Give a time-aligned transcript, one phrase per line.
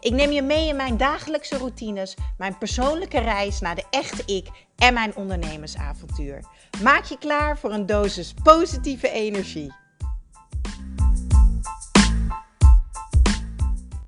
[0.00, 4.48] Ik neem je mee in mijn dagelijkse routines, mijn persoonlijke reis naar de echte ik
[4.76, 6.44] en mijn ondernemersavontuur.
[6.82, 9.72] Maak je klaar voor een dosis positieve energie.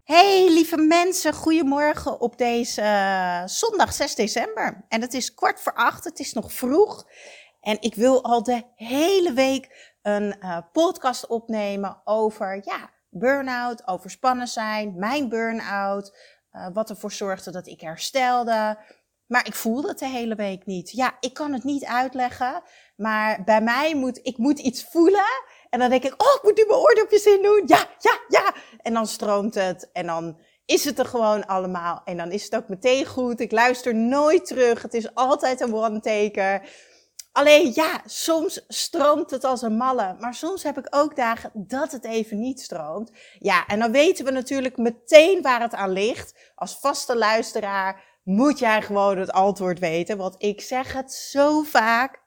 [0.04, 4.84] Hey lieve mensen, goedemorgen op deze uh, zondag 6 december.
[4.88, 7.06] En het is kwart voor acht, het is nog vroeg.
[7.60, 14.48] En ik wil al de hele week een uh, podcast opnemen over ja, burn-out, overspannen
[14.48, 16.16] zijn, mijn burn-out,
[16.52, 18.78] uh, wat ervoor zorgde dat ik herstelde.
[19.26, 20.90] Maar ik voelde het de hele week niet.
[20.90, 22.62] Ja, ik kan het niet uitleggen,
[22.96, 25.44] maar bij mij moet ik moet iets voelen.
[25.70, 27.62] En dan denk ik, oh, ik moet nu mijn oordopjes in doen.
[27.66, 28.54] Ja, ja, ja.
[28.82, 32.00] En dan stroomt het en dan is het er gewoon allemaal.
[32.04, 33.40] En dan is het ook meteen goed.
[33.40, 34.82] Ik luister nooit terug.
[34.82, 36.68] Het is altijd een one-taker.
[37.32, 40.16] Alleen ja, soms stroomt het als een malle.
[40.18, 43.10] Maar soms heb ik ook dagen dat het even niet stroomt.
[43.38, 46.52] Ja, en dan weten we natuurlijk meteen waar het aan ligt.
[46.54, 50.16] Als vaste luisteraar moet jij gewoon het antwoord weten.
[50.16, 52.22] Want ik zeg het zo vaak.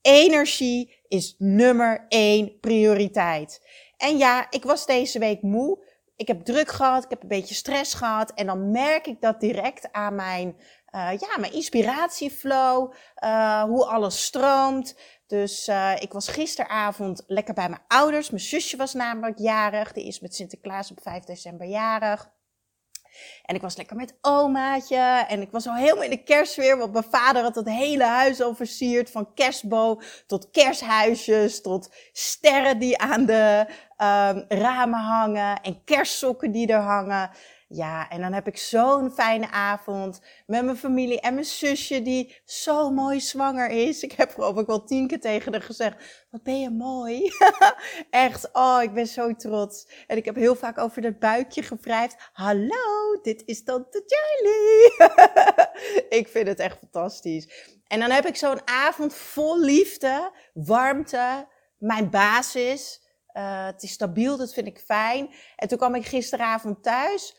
[0.00, 3.68] Energie is nummer één prioriteit.
[3.96, 5.88] En ja, ik was deze week moe.
[6.16, 8.32] Ik heb druk gehad, ik heb een beetje stress gehad.
[8.34, 10.56] En dan merk ik dat direct aan mijn
[10.92, 12.92] uh, ja, mijn inspiratieflow,
[13.24, 14.96] uh, hoe alles stroomt.
[15.26, 18.30] Dus uh, ik was gisteravond lekker bij mijn ouders.
[18.30, 19.92] Mijn zusje was namelijk jarig.
[19.92, 22.30] Die is met Sinterklaas op 5 december jarig.
[23.42, 25.24] En ik was lekker met omaatje.
[25.28, 26.78] En ik was al helemaal in de kerstsfeer.
[26.78, 29.10] Want mijn vader had het hele huis al versierd.
[29.10, 31.62] Van kerstboom tot kersthuisjes.
[31.62, 33.66] Tot sterren die aan de
[33.98, 35.60] um, ramen hangen.
[35.60, 37.30] En kerstsokken die er hangen.
[37.72, 42.40] Ja, en dan heb ik zo'n fijne avond met mijn familie en mijn zusje die
[42.44, 44.02] zo mooi zwanger is.
[44.02, 47.32] Ik heb geloof ik wel tien keer tegen haar gezegd, wat ben je mooi.
[48.10, 49.88] Echt, oh, ik ben zo trots.
[50.06, 52.16] En ik heb heel vaak over dat buikje gevrijfd.
[52.32, 55.14] Hallo, dit is tante Charlie.
[56.20, 57.72] ik vind het echt fantastisch.
[57.86, 61.48] En dan heb ik zo'n avond vol liefde, warmte,
[61.78, 63.08] mijn basis.
[63.32, 65.34] Uh, het is stabiel, dat vind ik fijn.
[65.56, 67.38] En toen kwam ik gisteravond thuis.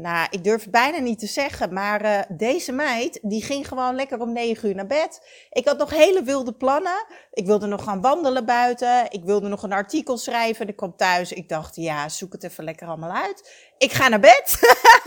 [0.00, 3.94] Nou, ik durf het bijna niet te zeggen, maar uh, deze meid, die ging gewoon
[3.94, 5.20] lekker om negen uur naar bed.
[5.50, 7.06] Ik had nog hele wilde plannen.
[7.32, 9.10] Ik wilde nog gaan wandelen buiten.
[9.10, 10.62] Ik wilde nog een artikel schrijven.
[10.62, 11.32] En ik kwam thuis.
[11.32, 13.68] Ik dacht, ja, zoek het even lekker allemaal uit.
[13.78, 14.58] Ik ga naar bed.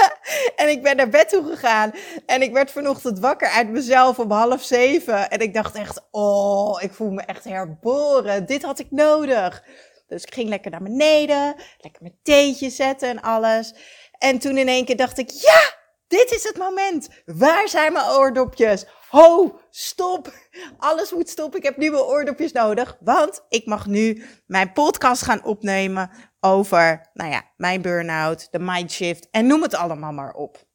[0.62, 1.92] en ik ben naar bed toe gegaan.
[2.26, 5.30] En ik werd vanochtend wakker uit mezelf om half zeven.
[5.30, 8.46] En ik dacht echt, oh, ik voel me echt herboren.
[8.46, 9.64] Dit had ik nodig.
[10.12, 11.56] Dus ik ging lekker naar beneden.
[11.78, 13.74] Lekker mijn theetje zetten en alles.
[14.22, 15.74] En toen in één keer dacht ik, ja,
[16.08, 17.10] dit is het moment.
[17.26, 18.86] Waar zijn mijn oordopjes?
[19.10, 20.34] Ho, stop.
[20.78, 21.60] Alles moet stoppen.
[21.60, 22.98] Ik heb mijn oordopjes nodig.
[23.00, 29.28] Want ik mag nu mijn podcast gaan opnemen over, nou ja, mijn burn-out, de mindshift
[29.32, 30.70] en noem het allemaal maar op.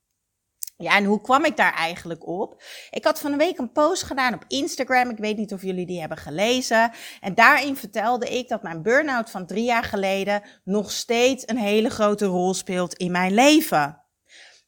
[0.78, 2.62] Ja, en hoe kwam ik daar eigenlijk op?
[2.91, 5.10] Ik had van een week een post gedaan op Instagram.
[5.10, 6.91] Ik weet niet of jullie die hebben gelezen.
[7.20, 11.91] En daarin vertelde ik dat mijn burn-out van drie jaar geleden nog steeds een hele
[11.91, 14.00] grote rol speelt in mijn leven.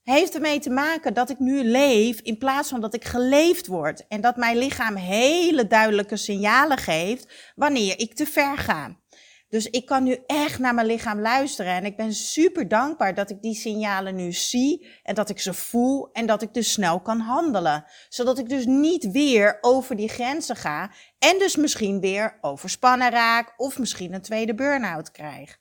[0.02, 4.06] Heeft ermee te maken dat ik nu leef in plaats van dat ik geleefd word.
[4.06, 8.96] En dat mijn lichaam hele duidelijke signalen geeft wanneer ik te ver ga.
[9.48, 11.72] Dus ik kan nu echt naar mijn lichaam luisteren.
[11.72, 15.54] En ik ben super dankbaar dat ik die signalen nu zie en dat ik ze
[15.54, 17.84] voel en dat ik dus snel kan handelen.
[18.08, 23.54] Zodat ik dus niet weer over die grenzen ga en dus misschien weer overspannen raak
[23.56, 25.58] of misschien een tweede burn-out krijg.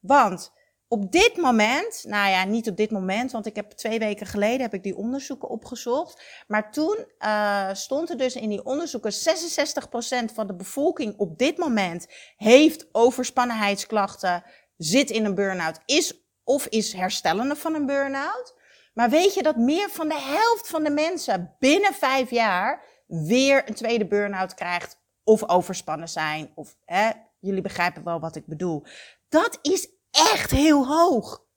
[0.00, 0.52] Want
[0.92, 4.60] op dit moment, nou ja, niet op dit moment, want ik heb twee weken geleden
[4.60, 6.22] heb ik die onderzoeken opgezocht.
[6.46, 11.58] Maar toen uh, stond er dus in die onderzoeken 66% van de bevolking op dit
[11.58, 12.06] moment
[12.36, 14.42] heeft overspannenheidsklachten,
[14.76, 18.54] zit in een burn-out, is of is herstellende van een burn-out.
[18.94, 23.68] Maar weet je dat meer van de helft van de mensen binnen vijf jaar weer
[23.68, 26.52] een tweede burn-out krijgt of overspannen zijn?
[26.54, 27.10] Of hè,
[27.40, 28.84] jullie begrijpen wel wat ik bedoel.
[29.28, 31.48] Dat is echt heel hoog.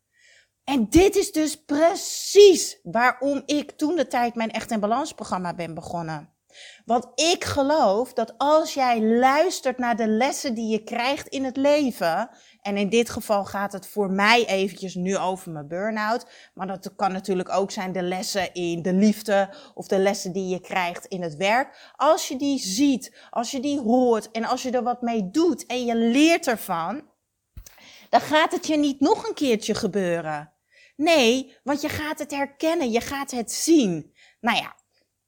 [0.63, 5.53] En dit is dus precies waarom ik toen de tijd mijn Echt in Balans programma
[5.53, 6.33] ben begonnen.
[6.85, 11.57] Want ik geloof dat als jij luistert naar de lessen die je krijgt in het
[11.57, 12.29] leven,
[12.61, 16.95] en in dit geval gaat het voor mij eventjes nu over mijn burn-out, maar dat
[16.95, 21.05] kan natuurlijk ook zijn de lessen in de liefde of de lessen die je krijgt
[21.05, 21.91] in het werk.
[21.95, 25.65] Als je die ziet, als je die hoort en als je er wat mee doet
[25.65, 27.11] en je leert ervan,
[28.13, 30.53] dan gaat het je niet nog een keertje gebeuren.
[30.95, 34.13] Nee, want je gaat het herkennen, je gaat het zien.
[34.41, 34.75] Nou ja,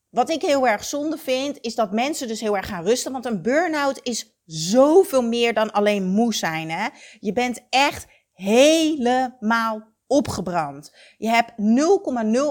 [0.09, 3.11] wat ik heel erg zonde vind, is dat mensen dus heel erg gaan rusten.
[3.11, 6.69] Want een burn-out is zoveel meer dan alleen moe zijn.
[6.71, 6.87] Hè?
[7.19, 10.95] Je bent echt helemaal opgebrand.
[11.17, 11.55] Je hebt 0,0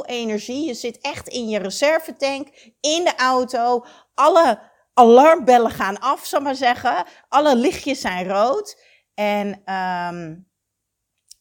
[0.07, 0.67] energie.
[0.67, 2.49] Je zit echt in je reservetank,
[2.81, 3.85] in de auto.
[4.15, 4.61] Alle
[4.95, 7.05] alarmbellen gaan af, zal maar zeggen.
[7.29, 8.84] Alle lichtjes zijn rood.
[9.15, 10.49] En um,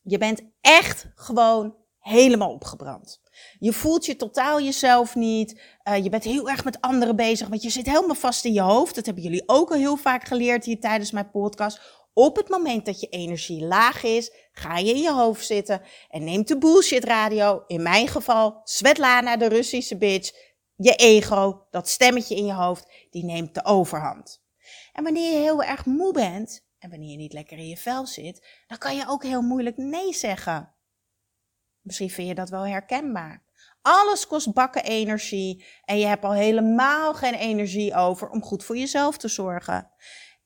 [0.02, 3.22] je bent echt gewoon helemaal opgebrand.
[3.60, 5.62] Je voelt je totaal jezelf niet.
[5.84, 8.62] Uh, je bent heel erg met anderen bezig, want je zit helemaal vast in je
[8.62, 8.96] hoofd.
[8.96, 12.02] Dat hebben jullie ook al heel vaak geleerd hier tijdens mijn podcast.
[12.14, 16.24] Op het moment dat je energie laag is, ga je in je hoofd zitten en
[16.24, 17.64] neemt de bullshit radio.
[17.68, 20.32] In mijn geval, Svetlana, de Russische bitch.
[20.76, 24.42] Je ego, dat stemmetje in je hoofd, die neemt de overhand.
[24.94, 28.06] En wanneer je heel erg moe bent en wanneer je niet lekker in je vel
[28.06, 30.74] zit, dan kan je ook heel moeilijk nee zeggen.
[31.82, 33.44] Misschien vind je dat wel herkenbaar.
[33.82, 38.78] Alles kost bakken energie en je hebt al helemaal geen energie over om goed voor
[38.78, 39.92] jezelf te zorgen.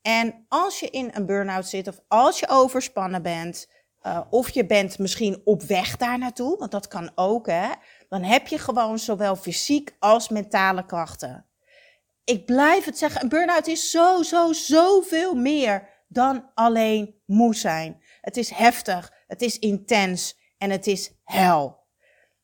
[0.02, 3.70] En als je in een burn-out zit of als je overspannen bent,
[4.02, 7.68] uh, of je bent misschien op weg daar naartoe, want dat kan ook, hè,
[8.08, 11.46] dan heb je gewoon zowel fysiek als mentale krachten.
[12.24, 18.02] Ik blijf het zeggen, een burn-out is zo, zo, zoveel meer dan alleen moe zijn.
[18.20, 21.86] Het is heftig, het is intens en het is hel.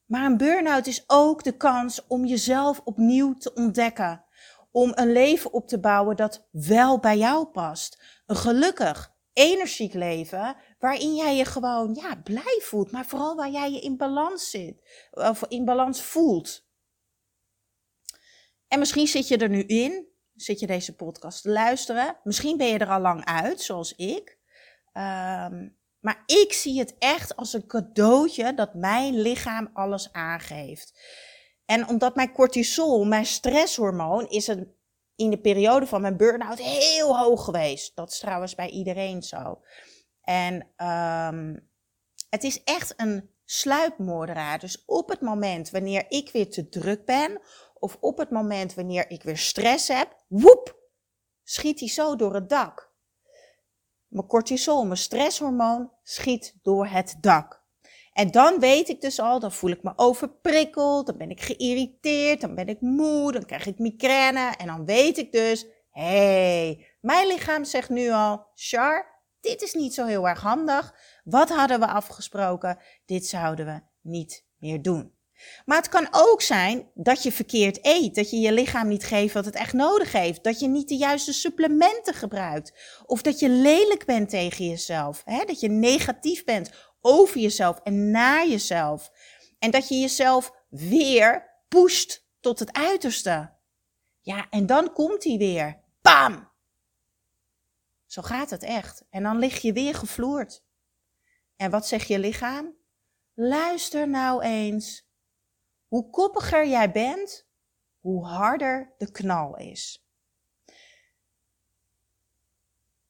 [0.04, 4.24] Maar een burn-out is ook de kans om jezelf opnieuw te ontdekken.
[4.70, 8.02] Om een leven op te bouwen dat wel bij jou past.
[8.26, 13.72] Een gelukkig, energiek leven waarin jij je gewoon ja, blij voelt, maar vooral waar jij
[13.72, 15.08] je in balans zit.
[15.10, 16.66] Of in balans voelt.
[18.68, 22.16] En misschien zit je er nu in, zit je deze podcast te luisteren.
[22.22, 24.38] Misschien ben je er al lang uit, zoals ik.
[24.92, 30.92] Um, maar ik zie het echt als een cadeautje dat mijn lichaam alles aangeeft.
[31.64, 34.74] En omdat mijn cortisol, mijn stresshormoon, is een,
[35.16, 37.96] in de periode van mijn burn-out heel hoog geweest.
[37.96, 39.60] Dat is trouwens bij iedereen zo.
[40.20, 41.70] En um,
[42.30, 44.58] het is echt een sluipmoordenaar.
[44.58, 47.40] Dus op het moment wanneer ik weer te druk ben,
[47.84, 50.78] of op het moment wanneer ik weer stress heb, woep,
[51.42, 52.92] schiet hij zo door het dak.
[54.06, 57.62] Mijn cortisol, mijn stresshormoon, schiet door het dak.
[58.12, 62.40] En dan weet ik dus al, dan voel ik me overprikkeld, dan ben ik geïrriteerd,
[62.40, 64.54] dan ben ik moe, dan krijg ik migraine.
[64.56, 69.74] En dan weet ik dus, hé, hey, mijn lichaam zegt nu al, Char, dit is
[69.74, 70.94] niet zo heel erg handig.
[71.24, 72.78] Wat hadden we afgesproken?
[73.04, 75.14] Dit zouden we niet meer doen.
[75.64, 79.34] Maar het kan ook zijn dat je verkeerd eet, dat je je lichaam niet geeft
[79.34, 82.72] wat het echt nodig heeft, dat je niet de juiste supplementen gebruikt,
[83.06, 85.44] of dat je lelijk bent tegen jezelf, hè?
[85.44, 86.70] dat je negatief bent
[87.00, 89.10] over jezelf en naar jezelf,
[89.58, 93.52] en dat je jezelf weer pusht tot het uiterste.
[94.20, 95.80] Ja, en dan komt hij weer.
[96.02, 96.52] Bam!
[98.06, 99.04] Zo gaat het echt.
[99.10, 100.64] En dan lig je weer gevloerd.
[101.56, 102.74] En wat zegt je lichaam?
[103.34, 105.03] Luister nou eens.
[105.94, 107.46] Hoe koppiger jij bent,
[108.00, 110.08] hoe harder de knal is.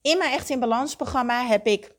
[0.00, 1.96] In mijn Echt in Balans programma heb ik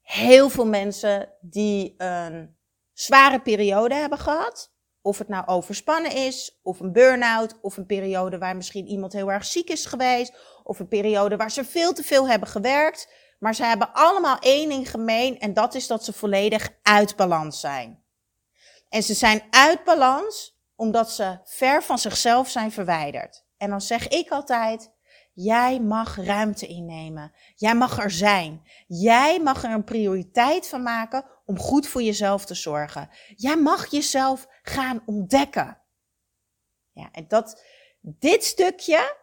[0.00, 2.56] heel veel mensen die een
[2.92, 4.72] zware periode hebben gehad.
[5.00, 9.32] Of het nou overspannen is, of een burn-out, of een periode waar misschien iemand heel
[9.32, 13.12] erg ziek is geweest, of een periode waar ze veel te veel hebben gewerkt.
[13.38, 17.60] Maar ze hebben allemaal één ding gemeen en dat is dat ze volledig uit balans
[17.60, 18.04] zijn.
[18.88, 23.44] En ze zijn uit balans omdat ze ver van zichzelf zijn verwijderd.
[23.56, 24.92] En dan zeg ik altijd,
[25.32, 27.32] jij mag ruimte innemen.
[27.54, 28.62] Jij mag er zijn.
[28.86, 33.08] Jij mag er een prioriteit van maken om goed voor jezelf te zorgen.
[33.36, 35.82] Jij mag jezelf gaan ontdekken.
[36.92, 37.62] Ja, en dat,
[38.00, 39.16] dit stukje,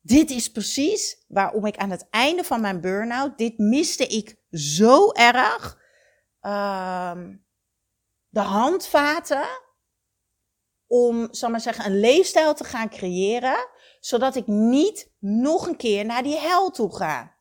[0.00, 5.12] dit is precies waarom ik aan het einde van mijn burn-out, dit miste ik zo
[5.12, 5.78] erg.
[6.42, 7.18] Uh,
[8.30, 9.48] de handvaten
[10.86, 13.68] om, zal maar zeggen, een leefstijl te gaan creëren,
[14.00, 17.38] zodat ik niet nog een keer naar die hel toe ga.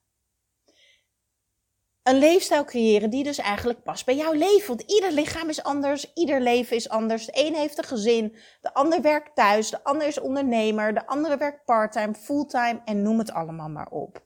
[2.04, 4.68] een leefstijl creëren die dus eigenlijk past bij jouw leven.
[4.68, 7.26] Want ieder lichaam is anders, ieder leven is anders.
[7.26, 11.38] De een heeft een gezin, de ander werkt thuis, de ander is ondernemer, de andere
[11.38, 14.26] werkt parttime, fulltime en noem het allemaal maar op.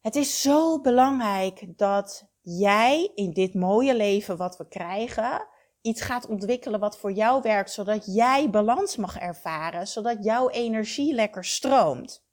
[0.00, 5.46] Het is zo belangrijk dat jij in dit mooie leven wat we krijgen,
[5.80, 11.14] iets gaat ontwikkelen wat voor jou werkt, zodat jij balans mag ervaren, zodat jouw energie
[11.14, 12.24] lekker stroomt.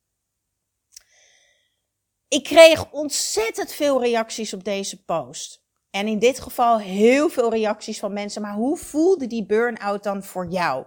[2.27, 5.63] Ik kreeg ontzettend veel reacties op deze post.
[5.89, 8.41] En in dit geval heel veel reacties van mensen.
[8.41, 10.85] Maar hoe voelde die burn-out dan voor jou?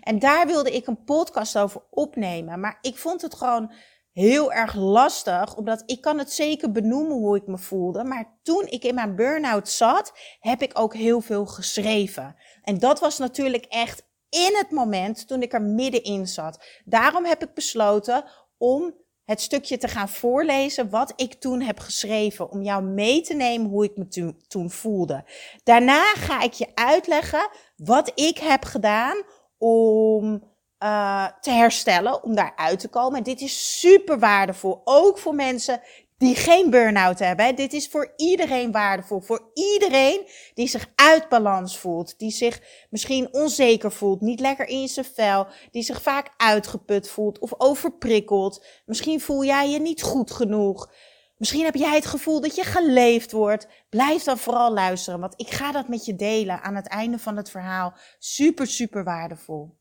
[0.00, 2.60] En daar wilde ik een podcast over opnemen.
[2.60, 3.72] Maar ik vond het gewoon
[4.18, 8.04] heel erg lastig, omdat ik kan het zeker benoemen hoe ik me voelde.
[8.04, 12.36] Maar toen ik in mijn burn-out zat, heb ik ook heel veel geschreven.
[12.62, 16.64] En dat was natuurlijk echt in het moment toen ik er middenin zat.
[16.84, 18.24] Daarom heb ik besloten
[18.56, 18.94] om
[19.24, 22.50] het stukje te gaan voorlezen wat ik toen heb geschreven.
[22.50, 25.24] Om jou mee te nemen hoe ik me toen, voelde.
[25.64, 29.22] Daarna ga ik je uitleggen wat ik heb gedaan
[29.58, 30.42] om
[30.82, 33.18] uh, te herstellen, om daaruit te komen.
[33.18, 35.80] En dit is super waardevol, ook voor mensen
[36.18, 37.56] die geen burn-out hebben.
[37.56, 39.20] Dit is voor iedereen waardevol.
[39.20, 42.18] Voor iedereen die zich uit balans voelt.
[42.18, 44.20] Die zich misschien onzeker voelt.
[44.20, 45.46] Niet lekker in zijn vel.
[45.70, 48.66] Die zich vaak uitgeput voelt of overprikkeld.
[48.86, 50.90] Misschien voel jij je niet goed genoeg.
[51.36, 53.68] Misschien heb jij het gevoel dat je geleefd wordt.
[53.88, 57.36] Blijf dan vooral luisteren, want ik ga dat met je delen aan het einde van
[57.36, 57.94] het verhaal.
[58.18, 59.77] Super, super waardevol.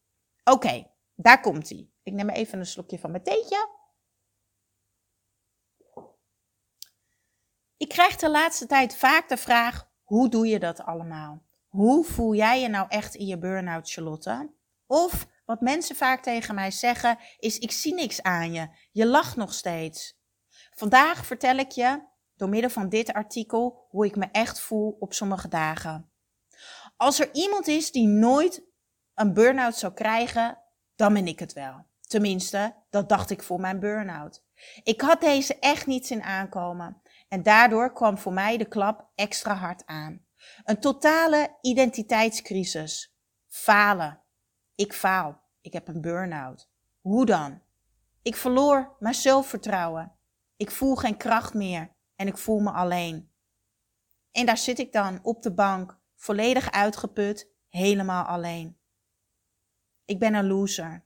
[0.50, 1.90] Oké, daar komt hij.
[2.04, 3.70] Ik neem even een slokje van mijn theetje.
[7.78, 11.46] Ik krijg de laatste tijd vaak de vraag: hoe doe je dat allemaal?
[11.68, 14.54] Hoe voel jij je nou echt in je burn-out, Charlotte?
[14.86, 18.70] Of wat mensen vaak tegen mij zeggen is: ik zie niks aan je.
[18.92, 20.20] Je lacht nog steeds.
[20.74, 25.14] Vandaag vertel ik je door middel van dit artikel hoe ik me echt voel op
[25.14, 26.12] sommige dagen.
[26.98, 28.66] Als er iemand is die nooit
[29.18, 30.58] een burn-out zou krijgen,
[30.96, 31.86] dan ben ik het wel.
[32.02, 34.44] Tenminste, dat dacht ik voor mijn burn-out.
[34.84, 37.02] Ik had deze echt niet zien aankomen.
[37.28, 40.26] En daardoor kwam voor mij de klap extra hard aan.
[40.64, 43.16] Een totale identiteitscrisis.
[43.48, 44.22] Falen.
[44.76, 45.42] Ik faal.
[45.62, 46.70] Ik heb een burn-out.
[47.02, 47.62] Hoe dan?
[48.22, 50.18] Ik verloor mijn zelfvertrouwen.
[50.58, 53.32] Ik voel geen kracht meer en ik voel me alleen.
[54.32, 58.77] En daar zit ik dan op de bank, volledig uitgeput, helemaal alleen.
[60.08, 61.06] Ik ben een loser.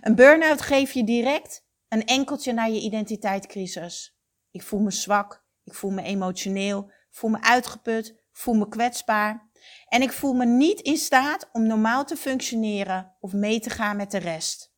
[0.00, 4.18] Een burn-out geeft je direct een enkeltje naar je identiteitscrisis.
[4.50, 9.50] Ik voel me zwak, ik voel me emotioneel, voel me uitgeput, voel me kwetsbaar.
[9.88, 13.96] En ik voel me niet in staat om normaal te functioneren of mee te gaan
[13.96, 14.74] met de rest.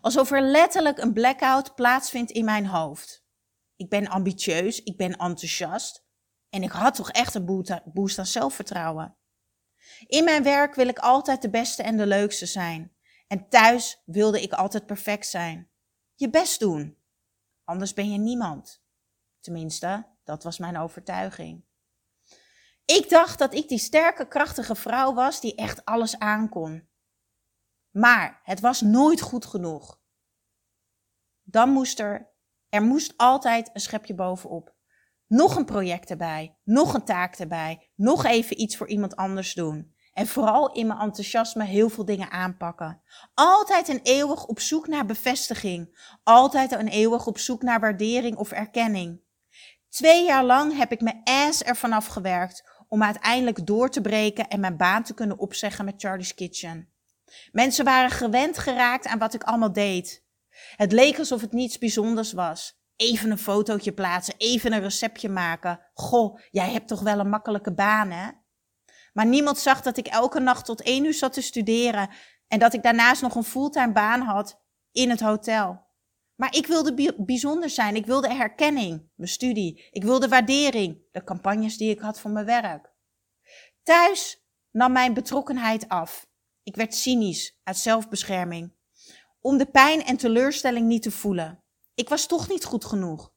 [0.00, 3.24] Alsof er letterlijk een blackout plaatsvindt in mijn hoofd.
[3.76, 6.04] Ik ben ambitieus, ik ben enthousiast
[6.48, 9.16] en ik had toch echt een boost aan zelfvertrouwen.
[10.06, 12.92] In mijn werk wil ik altijd de beste en de leukste zijn.
[13.26, 15.70] En thuis wilde ik altijd perfect zijn.
[16.14, 16.98] Je best doen,
[17.64, 18.82] anders ben je niemand.
[19.40, 21.64] Tenminste, dat was mijn overtuiging.
[22.84, 26.88] Ik dacht dat ik die sterke, krachtige vrouw was die echt alles aankon.
[27.90, 30.00] Maar het was nooit goed genoeg.
[31.42, 32.32] Dan moest er,
[32.68, 34.71] er moest altijd een schepje bovenop.
[35.32, 39.94] Nog een project erbij, nog een taak erbij, nog even iets voor iemand anders doen.
[40.12, 43.02] En vooral in mijn enthousiasme heel veel dingen aanpakken.
[43.34, 46.10] Altijd en eeuwig op zoek naar bevestiging.
[46.22, 49.20] Altijd en eeuwig op zoek naar waardering of erkenning.
[49.88, 54.60] Twee jaar lang heb ik mijn ass ervan afgewerkt om uiteindelijk door te breken en
[54.60, 56.92] mijn baan te kunnen opzeggen met Charlie's Kitchen.
[57.52, 60.24] Mensen waren gewend geraakt aan wat ik allemaal deed.
[60.76, 62.81] Het leek alsof het niets bijzonders was.
[63.02, 65.80] Even een fotootje plaatsen, even een receptje maken.
[65.94, 68.30] Goh, jij hebt toch wel een makkelijke baan, hè?
[69.12, 72.08] Maar niemand zag dat ik elke nacht tot één uur zat te studeren
[72.48, 75.86] en dat ik daarnaast nog een fulltime baan had in het hotel.
[76.34, 77.96] Maar ik wilde bijzonder zijn.
[77.96, 79.88] Ik wilde herkenning, mijn studie.
[79.90, 82.92] Ik wilde waardering, de campagnes die ik had voor mijn werk.
[83.82, 86.26] Thuis nam mijn betrokkenheid af.
[86.62, 88.72] Ik werd cynisch uit zelfbescherming.
[89.40, 91.61] Om de pijn en teleurstelling niet te voelen.
[92.02, 93.32] Ik was toch niet goed genoeg.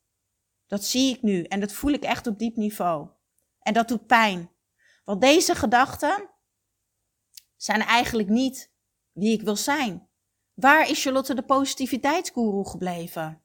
[0.68, 3.10] Dat zie ik nu en dat voel ik echt op diep niveau.
[3.60, 4.52] En dat doet pijn.
[5.04, 6.30] Want deze gedachten
[7.56, 8.72] zijn eigenlijk niet
[9.12, 10.10] wie ik wil zijn.
[10.54, 13.44] Waar is Charlotte de positiviteitsguru gebleven?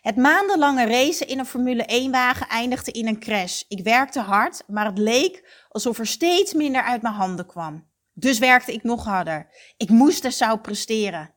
[0.00, 3.62] Het maandenlange racen in een Formule 1-wagen eindigde in een crash.
[3.68, 7.90] Ik werkte hard, maar het leek alsof er steeds minder uit mijn handen kwam.
[8.12, 9.50] Dus werkte ik nog harder.
[9.76, 11.36] Ik moest er zou presteren.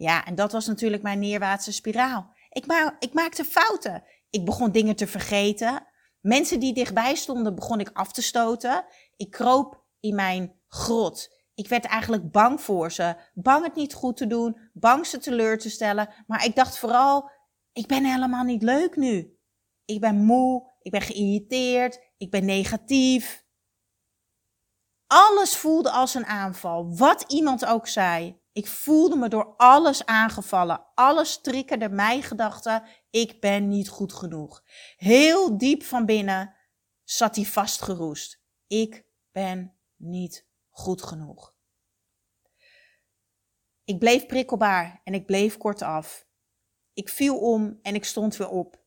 [0.00, 2.32] Ja, en dat was natuurlijk mijn neerwaartse spiraal.
[2.48, 4.04] Ik, ma ik maakte fouten.
[4.30, 5.86] Ik begon dingen te vergeten.
[6.20, 8.84] Mensen die dichtbij stonden, begon ik af te stoten.
[9.16, 11.28] Ik kroop in mijn grot.
[11.54, 13.16] Ik werd eigenlijk bang voor ze.
[13.34, 16.08] Bang het niet goed te doen, bang ze teleur te stellen.
[16.26, 17.30] Maar ik dacht vooral,
[17.72, 19.38] ik ben helemaal niet leuk nu.
[19.84, 23.44] Ik ben moe, ik ben geïrriteerd, ik ben negatief.
[25.06, 28.39] Alles voelde als een aanval, wat iemand ook zei.
[28.52, 30.86] Ik voelde me door alles aangevallen.
[30.94, 34.62] Alles triggerde mijn gedachten, ik ben niet goed genoeg.
[34.96, 36.54] Heel diep van binnen
[37.04, 38.42] zat hij vastgeroest.
[38.66, 41.54] Ik ben niet goed genoeg.
[43.84, 46.26] Ik bleef prikkelbaar en ik bleef kortaf.
[46.92, 48.79] Ik viel om en ik stond weer op.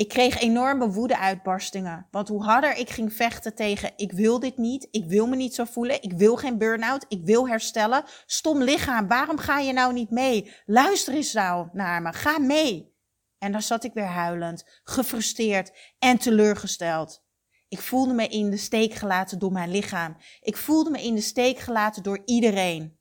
[0.00, 2.06] Ik kreeg enorme woede-uitbarstingen.
[2.10, 5.54] Want hoe harder ik ging vechten tegen ik wil dit niet, ik wil me niet
[5.54, 8.04] zo voelen, ik wil geen burn-out, ik wil herstellen.
[8.26, 10.52] Stom lichaam, waarom ga je nou niet mee?
[10.66, 12.96] Luister eens nou naar me, ga mee.
[13.38, 17.24] En dan zat ik weer huilend, gefrustreerd en teleurgesteld.
[17.68, 20.16] Ik voelde me in de steek gelaten door mijn lichaam.
[20.40, 22.98] Ik voelde me in de steek gelaten door iedereen.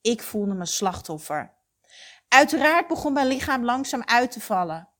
[0.00, 1.54] Ik voelde me slachtoffer.
[2.28, 4.93] Uiteraard begon mijn lichaam langzaam uit te vallen.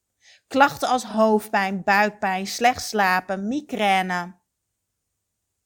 [0.55, 4.41] Klachten als hoofdpijn, buikpijn, slecht slapen, migraine.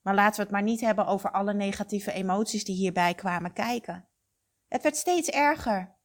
[0.01, 4.09] Maar laten we het maar niet hebben over alle negatieve emoties die hierbij kwamen kijken.
[4.69, 5.99] Het werd steeds erger.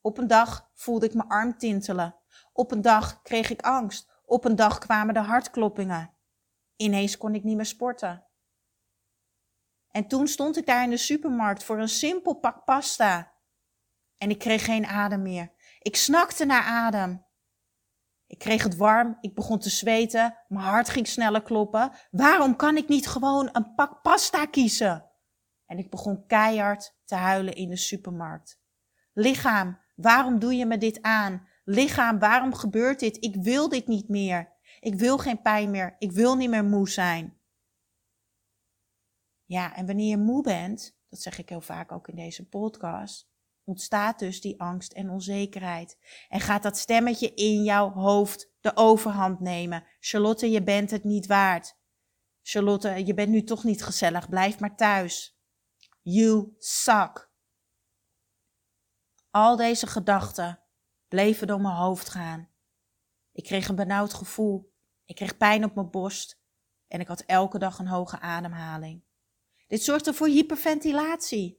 [0.00, 2.16] Op een dag voelde ik mijn arm tintelen.
[2.52, 4.10] Op een dag kreeg ik angst.
[4.24, 6.14] Op een dag kwamen de hartkloppingen.
[6.76, 8.26] Ineens kon ik niet meer sporten.
[9.90, 13.34] En toen stond ik daar in de supermarkt voor een simpel pak pasta.
[14.16, 15.52] En ik kreeg geen adem meer.
[15.78, 17.26] Ik snakte naar adem.
[18.28, 21.92] Ik kreeg het warm, ik begon te zweten, mijn hart ging sneller kloppen.
[22.10, 25.10] Waarom kan ik niet gewoon een pak pasta kiezen?
[25.66, 28.60] En ik begon keihard te huilen in de supermarkt.
[29.12, 31.48] Lichaam, waarom doe je me dit aan?
[31.64, 33.24] Lichaam, waarom gebeurt dit?
[33.24, 34.52] Ik wil dit niet meer.
[34.80, 35.96] Ik wil geen pijn meer.
[35.98, 37.36] Ik wil niet meer moe zijn.
[39.44, 43.30] Ja, en wanneer je moe bent, dat zeg ik heel vaak ook in deze podcast,
[43.68, 45.98] ontstaat dus die angst en onzekerheid.
[46.28, 49.84] En gaat dat stemmetje in jouw hoofd de overhand nemen.
[50.00, 51.76] Charlotte, je bent het niet waard.
[52.42, 55.38] Charlotte, je bent nu toch niet gezellig, blijf maar thuis.
[56.02, 57.30] You suck.
[59.30, 60.60] Al deze gedachten
[61.08, 62.48] bleven door mijn hoofd gaan.
[63.32, 64.72] Ik kreeg een benauwd gevoel.
[65.04, 66.40] Ik kreeg pijn op mijn borst.
[66.86, 69.02] En ik had elke dag een hoge ademhaling.
[69.66, 71.57] Dit zorgde voor hyperventilatie.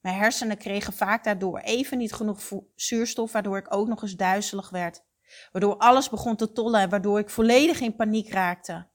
[0.00, 2.40] Mijn hersenen kregen vaak daardoor even niet genoeg
[2.74, 5.04] zuurstof, waardoor ik ook nog eens duizelig werd.
[5.52, 8.88] Waardoor alles begon te tollen en waardoor ik volledig in paniek raakte.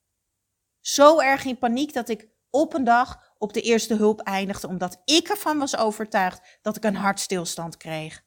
[0.79, 5.01] Zo erg in paniek dat ik op een dag op de eerste hulp eindigde, omdat
[5.05, 8.23] ik ervan was overtuigd dat ik een hartstilstand kreeg.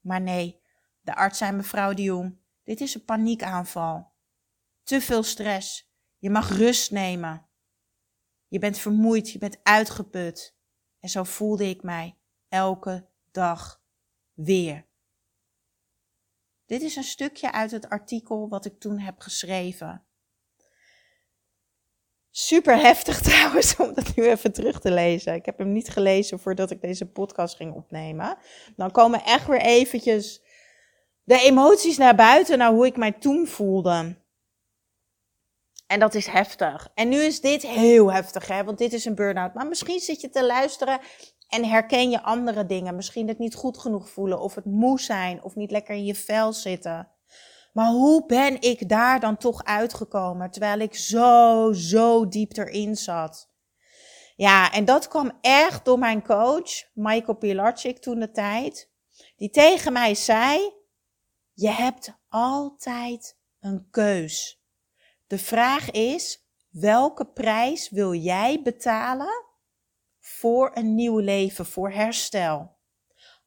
[0.00, 0.60] Maar nee,
[1.00, 4.12] de arts zei mevrouw de dit is een paniekaanval.
[4.82, 5.90] Te veel stress.
[6.18, 7.46] Je mag rust nemen.
[8.48, 10.55] Je bent vermoeid, je bent uitgeput.
[11.00, 12.16] En zo voelde ik mij
[12.48, 13.82] elke dag
[14.34, 14.86] weer.
[16.66, 20.04] Dit is een stukje uit het artikel wat ik toen heb geschreven.
[22.30, 25.34] Super heftig trouwens om dat nu even terug te lezen.
[25.34, 28.38] Ik heb hem niet gelezen voordat ik deze podcast ging opnemen.
[28.76, 30.42] Dan komen echt weer eventjes
[31.22, 34.16] de emoties naar buiten naar hoe ik mij toen voelde.
[35.86, 36.88] En dat is heftig.
[36.94, 38.64] En nu is dit heel heftig, hè?
[38.64, 39.54] want dit is een burn-out.
[39.54, 41.00] Maar misschien zit je te luisteren
[41.48, 42.96] en herken je andere dingen.
[42.96, 46.14] Misschien het niet goed genoeg voelen, of het moe zijn, of niet lekker in je
[46.14, 47.10] vel zitten.
[47.72, 53.50] Maar hoe ben ik daar dan toch uitgekomen, terwijl ik zo, zo diep erin zat?
[54.36, 58.90] Ja, en dat kwam echt door mijn coach, Michael Pilarczyk, toen de tijd.
[59.36, 60.72] Die tegen mij zei,
[61.52, 64.55] je hebt altijd een keus.
[65.26, 69.44] De vraag is, welke prijs wil jij betalen
[70.18, 72.76] voor een nieuw leven, voor herstel?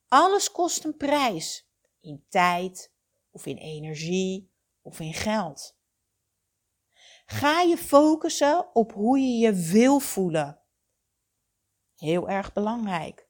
[0.08, 1.68] Alles kost een prijs.
[2.00, 2.94] In tijd,
[3.32, 5.78] of in energie, of in geld.
[7.26, 10.62] Ga je focussen op hoe je je wil voelen.
[11.96, 13.28] Heel erg belangrijk.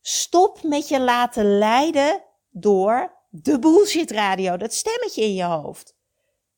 [0.00, 5.96] Stop met je laten leiden door de bullshit radio, dat stemmetje in je hoofd.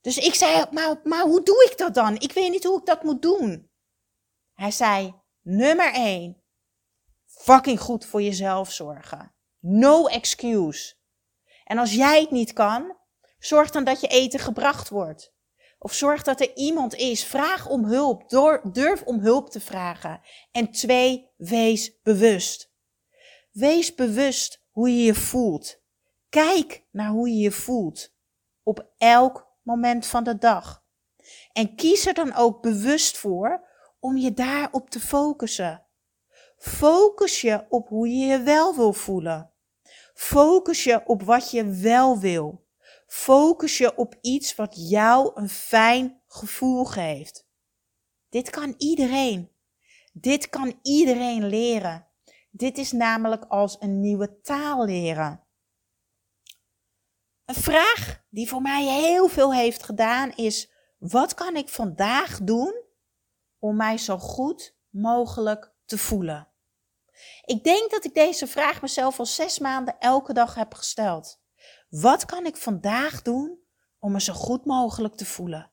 [0.06, 2.14] Dus ik zei, maar, maar hoe doe ik dat dan?
[2.14, 3.70] Ik weet niet hoe ik dat moet doen.
[4.54, 6.42] Hij zei, nummer 1,
[7.26, 9.34] fucking goed voor jezelf zorgen.
[9.58, 10.94] No excuse.
[11.64, 12.96] En als jij het niet kan,
[13.38, 15.34] zorg dan dat je eten gebracht wordt.
[15.78, 17.24] Of zorg dat er iemand is.
[17.24, 18.28] Vraag om hulp.
[18.72, 20.20] durf om hulp te vragen.
[20.50, 22.72] En twee, wees bewust.
[23.50, 25.80] Wees bewust hoe je je voelt.
[26.28, 28.14] Kijk naar hoe je je voelt.
[28.62, 30.84] op elk moment van de dag.
[31.52, 33.66] En kies er dan ook bewust voor
[34.00, 35.86] om je daarop te focussen.
[36.58, 39.50] Focus je op hoe je je wel wil voelen.
[40.14, 42.64] Focus je op wat je wel wil.
[43.06, 47.46] Focus je op iets wat jou een fijn gevoel geeft.
[48.28, 49.50] Dit kan iedereen.
[50.12, 52.06] Dit kan iedereen leren.
[52.50, 55.45] Dit is namelijk als een nieuwe taal leren.
[57.46, 62.82] Een vraag die voor mij heel veel heeft gedaan is: wat kan ik vandaag doen
[63.58, 66.48] om mij zo goed mogelijk te voelen?
[67.44, 71.40] Ik denk dat ik deze vraag mezelf al zes maanden elke dag heb gesteld.
[71.88, 73.60] Wat kan ik vandaag doen
[73.98, 75.70] om me zo goed mogelijk te voelen?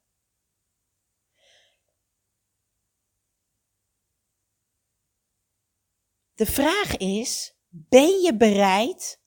[6.33, 9.22] De vraag is: ben je bereid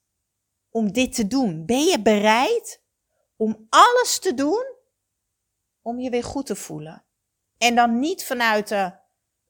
[0.77, 1.67] om dit te doen?
[1.67, 2.83] Ben je bereid
[3.37, 4.75] om alles te doen
[5.83, 7.05] om je weer goed te voelen?
[7.59, 8.93] En dan niet vanuit de,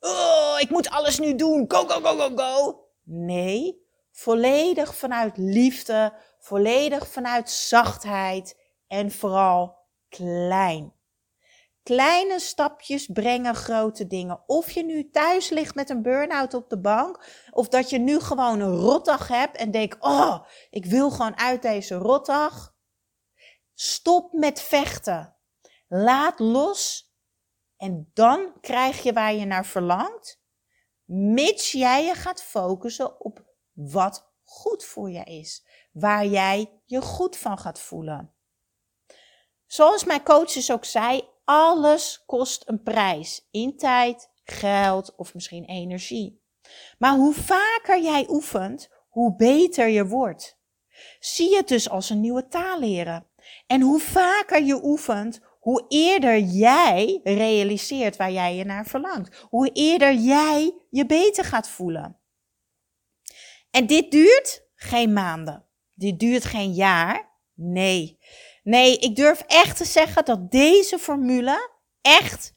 [0.01, 2.85] oh, ik moet alles nu doen, go, go, go, go, go.
[3.03, 10.95] Nee, volledig vanuit liefde, volledig vanuit zachtheid en vooral klein.
[11.87, 14.43] Kleine stapjes brengen grote dingen.
[14.47, 18.21] Of je nu thuis ligt met een burn-out op de bank, of dat je nu
[18.21, 22.75] gewoon een rotdag hebt en denkt: Oh, ik wil gewoon uit deze rotdag.
[23.75, 25.37] Stop met vechten.
[25.89, 27.13] Laat los.
[27.77, 30.43] En dan krijg je waar je naar verlangt.
[31.05, 35.67] Mits jij je gaat focussen op wat goed voor je is.
[35.93, 38.35] Waar jij je goed van gaat voelen.
[39.67, 43.49] Zoals mijn coaches ook zei, alles kost een prijs.
[43.51, 46.43] In tijd, geld of misschien energie.
[46.99, 50.59] Maar hoe vaker jij oefent, hoe beter je wordt.
[51.21, 53.27] Zie het dus als een nieuwe taal leren.
[53.67, 59.37] En hoe vaker je oefent, hoe eerder jij realiseert waar jij je naar verlangt.
[59.49, 62.19] Hoe eerder jij je beter gaat voelen.
[63.71, 65.65] En dit duurt geen maanden.
[65.95, 67.35] Dit duurt geen jaar.
[67.55, 68.19] Nee.
[68.67, 72.55] Nee, ik durf echt te zeggen dat deze formule echt.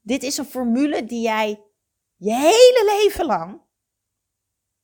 [0.00, 1.62] Dit is een formule die jij
[2.16, 3.62] je hele leven lang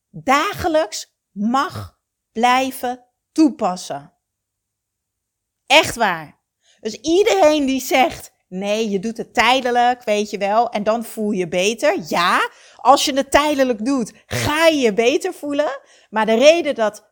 [0.09, 1.99] dagelijks mag
[2.31, 4.13] blijven toepassen.
[5.65, 6.41] Echt waar.
[6.79, 11.31] Dus iedereen die zegt, nee, je doet het tijdelijk, weet je wel, en dan voel
[11.31, 12.03] je beter.
[12.07, 15.79] Ja, als je het tijdelijk doet, ga je je beter voelen.
[16.09, 17.11] Maar de reden dat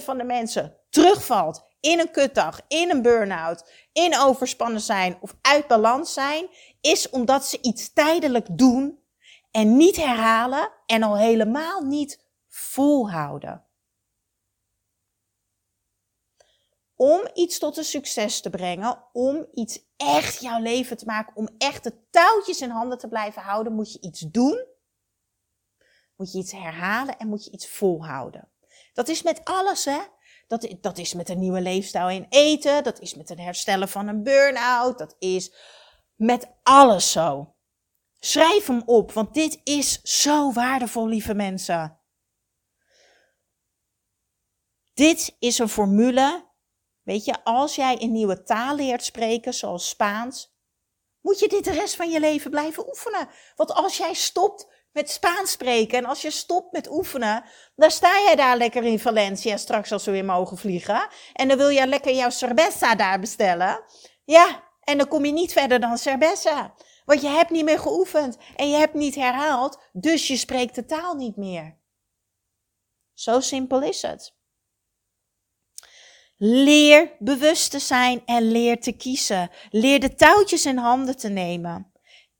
[0.00, 5.34] 50% van de mensen terugvalt in een kutdag, in een burn-out, in overspannen zijn of
[5.40, 6.48] uit balans zijn,
[6.80, 9.02] is omdat ze iets tijdelijk doen
[9.50, 13.64] en niet herhalen en al helemaal niet volhouden.
[16.94, 21.48] Om iets tot een succes te brengen, om iets echt jouw leven te maken, om
[21.58, 24.64] echt de touwtjes in handen te blijven houden, moet je iets doen,
[26.16, 28.48] moet je iets herhalen en moet je iets volhouden.
[28.92, 30.00] Dat is met alles, hè?
[30.46, 34.08] Dat, dat is met een nieuwe leefstijl in eten, dat is met het herstellen van
[34.08, 35.54] een burn-out, dat is
[36.16, 37.54] met alles zo.
[38.18, 41.98] Schrijf hem op, want dit is zo waardevol, lieve mensen.
[44.94, 46.52] Dit is een formule.
[47.02, 50.54] Weet je, als jij een nieuwe taal leert spreken, zoals Spaans,
[51.20, 53.28] moet je dit de rest van je leven blijven oefenen.
[53.56, 57.44] Want als jij stopt met Spaans spreken en als je stopt met oefenen,
[57.76, 61.08] dan sta jij daar lekker in Valencia straks als we weer mogen vliegen.
[61.32, 63.84] En dan wil je lekker jouw cerveza daar bestellen.
[64.24, 66.74] Ja, en dan kom je niet verder dan cerveza.
[67.04, 70.84] Want je hebt niet meer geoefend en je hebt niet herhaald, dus je spreekt de
[70.84, 71.78] taal niet meer.
[73.12, 74.34] Zo simpel is het.
[76.36, 79.50] Leer bewust te zijn en leer te kiezen.
[79.70, 81.92] Leer de touwtjes in handen te nemen.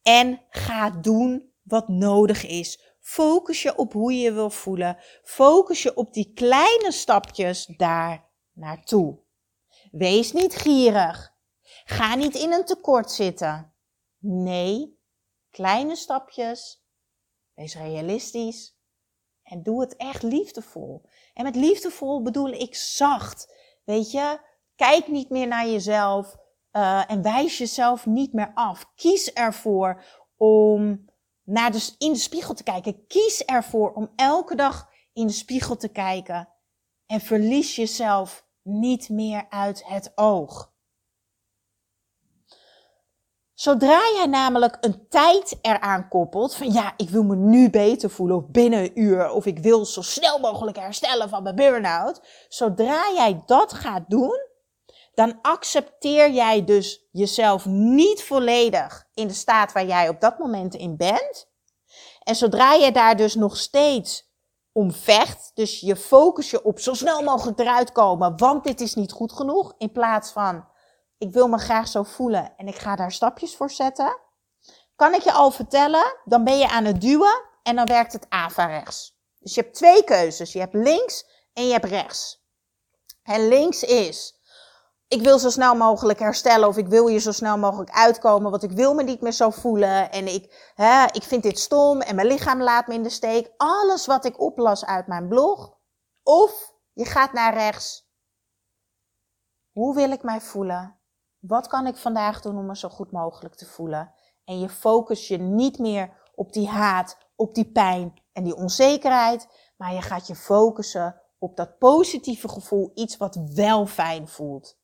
[0.02, 2.96] En ga doen wat nodig is.
[3.00, 4.96] Focus je op hoe je je wil voelen.
[5.22, 9.18] Focus je op die kleine stapjes daar naartoe.
[9.90, 11.32] Wees niet gierig.
[11.84, 13.74] Ga niet in een tekort zitten.
[14.18, 14.98] Nee,
[15.50, 16.84] kleine stapjes.
[17.54, 18.78] Wees realistisch.
[19.42, 21.08] En doe het echt liefdevol.
[21.34, 23.52] En met liefdevol bedoel ik zacht.
[23.84, 24.40] Weet je,
[24.76, 26.36] kijk niet meer naar jezelf
[26.72, 28.92] uh, en wijs jezelf niet meer af.
[28.94, 30.04] Kies ervoor
[30.36, 31.04] om
[31.44, 33.06] naar de, in de spiegel te kijken.
[33.06, 36.48] Kies ervoor om elke dag in de spiegel te kijken.
[37.06, 40.72] En verlies jezelf niet meer uit het oog.
[43.54, 48.36] Zodra jij namelijk een tijd eraan koppelt van ja, ik wil me nu beter voelen
[48.36, 52.46] of binnen een uur of ik wil zo snel mogelijk herstellen van mijn burn-out.
[52.48, 54.38] Zodra jij dat gaat doen,
[55.14, 60.74] dan accepteer jij dus jezelf niet volledig in de staat waar jij op dat moment
[60.74, 61.48] in bent.
[62.22, 64.32] En zodra je daar dus nog steeds
[64.72, 68.94] om vecht, dus je focus je op zo snel mogelijk eruit komen, want dit is
[68.94, 70.68] niet goed genoeg, in plaats van
[71.18, 74.18] ik wil me graag zo voelen en ik ga daar stapjes voor zetten,
[74.96, 78.26] kan ik je al vertellen, dan ben je aan het duwen en dan werkt het
[78.28, 79.14] averechts.
[79.44, 80.52] Dus je hebt twee keuzes.
[80.52, 82.42] Je hebt links en je hebt rechts.
[83.22, 84.40] En links is,
[85.14, 88.62] ik wil zo snel mogelijk herstellen of ik wil hier zo snel mogelijk uitkomen, want
[88.62, 92.14] ik wil me niet meer zo voelen en ik, hè, ik vind dit stom en
[92.14, 93.52] mijn lichaam laat me in de steek.
[93.56, 95.78] Alles wat ik oplas uit mijn blog.
[96.22, 98.08] Of je gaat naar rechts.
[99.72, 100.98] Hoe wil ik mij voelen?
[101.38, 104.14] Wat kan ik vandaag doen om me zo goed mogelijk te voelen?
[104.44, 109.48] En je focus je niet meer op die haat, op die pijn en die onzekerheid,
[109.76, 114.82] maar je gaat je focussen op dat positieve gevoel, iets wat wel fijn voelt.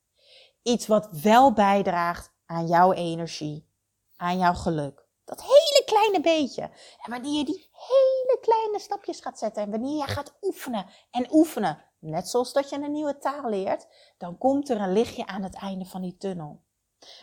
[0.62, 3.68] Iets wat wel bijdraagt aan jouw energie,
[4.16, 5.08] aan jouw geluk.
[5.24, 6.62] Dat hele kleine beetje.
[7.02, 11.26] En wanneer je die hele kleine stapjes gaat zetten en wanneer je gaat oefenen en
[11.32, 13.86] oefenen, net zoals dat je een nieuwe taal leert,
[14.18, 16.62] dan komt er een lichtje aan het einde van die tunnel.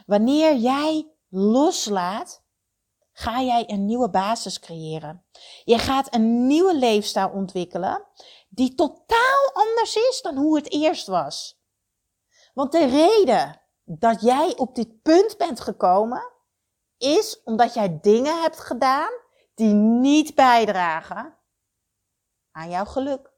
[0.06, 2.44] Wanneer jij loslaat,
[3.12, 5.26] ga jij een nieuwe basis creëren.
[5.64, 8.06] Je gaat een nieuwe leefstijl ontwikkelen
[8.50, 11.57] die totaal anders is dan hoe het eerst was.
[12.58, 16.32] Want de reden dat jij op dit punt bent gekomen,
[16.98, 19.12] is omdat jij dingen hebt gedaan
[19.54, 21.38] die niet bijdragen
[22.52, 23.32] aan jouw geluk,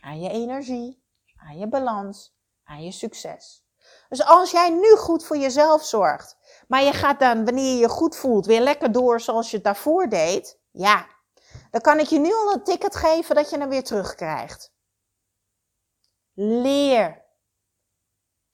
[0.00, 1.04] aan je energie,
[1.36, 3.64] aan je balans, aan je succes.
[4.08, 7.88] Dus als jij nu goed voor jezelf zorgt, maar je gaat dan, wanneer je je
[7.88, 11.06] goed voelt, weer lekker door zoals je het daarvoor deed, ja,
[11.70, 14.72] dan kan ik je nu al een ticket geven dat je hem weer terugkrijgt.
[16.34, 17.26] Leer.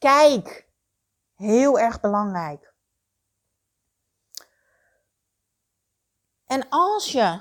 [0.04, 0.68] Kijk.
[1.34, 2.74] Heel erg belangrijk.
[6.46, 7.40] En als je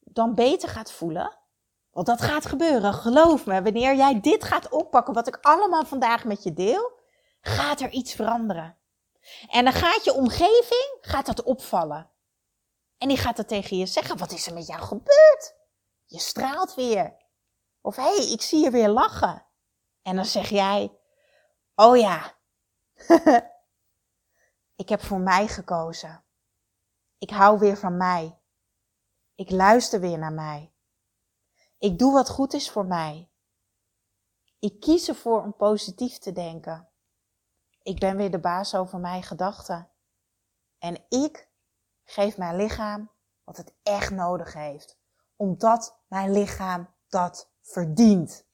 [0.00, 1.38] dan beter gaat voelen,
[1.90, 6.24] want dat gaat gebeuren, geloof me, wanneer jij dit gaat oppakken, wat ik allemaal vandaag
[6.24, 7.00] met je deel,
[7.40, 8.78] gaat er iets veranderen.
[9.48, 12.10] En dan gaat je omgeving, gaat dat opvallen.
[12.98, 15.54] En die gaat er tegen je zeggen, wat is er met jou gebeurd?
[16.04, 17.16] Je straalt weer.
[17.80, 19.46] Of hé, hey, ik zie je weer lachen.
[20.02, 20.98] En dan zeg jij,
[21.76, 22.36] oh ja,
[24.82, 26.24] ik heb voor mij gekozen.
[27.18, 28.38] Ik hou weer van mij.
[29.34, 30.72] Ik luister weer naar mij.
[31.78, 33.30] Ik doe wat goed is voor mij.
[34.58, 36.88] Ik kies ervoor om positief te denken.
[37.82, 39.90] Ik ben weer de baas over mijn gedachten.
[40.78, 41.48] En ik
[42.04, 43.10] geef mijn lichaam
[43.44, 44.98] wat het echt nodig heeft.
[45.36, 48.46] Omdat mijn lichaam dat verdient.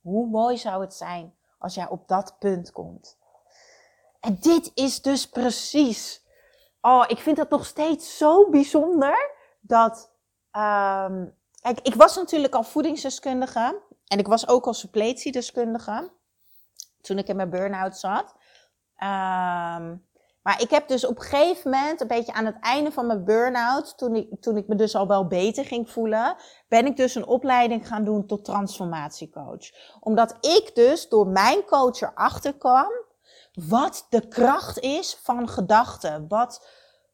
[0.00, 3.18] Hoe mooi zou het zijn als jij op dat punt komt.
[4.20, 6.22] En dit is dus precies.
[6.80, 9.30] Oh, ik vind dat nog steeds zo bijzonder.
[9.60, 10.12] Dat.
[10.52, 13.82] Um, kijk, ik was natuurlijk al voedingsdeskundige.
[14.06, 16.12] En ik was ook al suppletiedeskundige
[17.00, 18.34] toen ik in mijn burn-out zat.
[19.02, 20.06] Um,
[20.44, 23.24] maar ik heb dus op een gegeven moment, een beetje aan het einde van mijn
[23.24, 26.36] burn-out, toen ik, toen ik me dus al wel beter ging voelen,
[26.68, 29.96] ben ik dus een opleiding gaan doen tot transformatiecoach.
[30.00, 32.90] Omdat ik dus door mijn coach erachter kwam
[33.68, 36.28] wat de kracht is van gedachten.
[36.28, 36.68] Wat,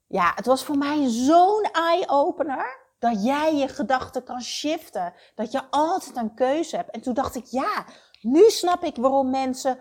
[0.07, 5.15] ja, het was voor mij zo'n eye-opener dat jij je gedachten kan shiften.
[5.35, 6.91] Dat je altijd een keuze hebt.
[6.91, 7.85] En toen dacht ik, ja,
[8.21, 9.79] nu snap ik waarom mensen.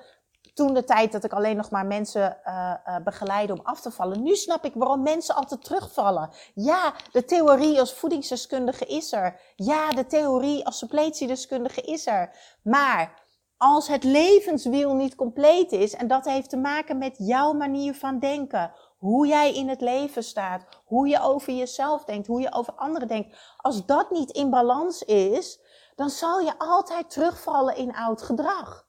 [0.54, 4.24] Toen de tijd dat ik alleen nog maar mensen uh, begeleide om af te vallen.
[4.24, 6.30] Nu snap ik waarom mensen altijd terugvallen.
[6.54, 9.40] Ja, de theorie als voedingsdeskundige is er.
[9.56, 12.36] Ja, de theorie als suppletiedeskundige is er.
[12.64, 17.96] Maar als het levenswiel niet compleet is, en dat heeft te maken met jouw manier
[17.96, 22.54] van denken, hoe jij in het leven staat, hoe je over jezelf denkt, hoe je
[22.54, 25.60] over anderen denkt, als dat niet in balans is,
[25.96, 28.88] dan zal je altijd terugvallen in oud gedrag.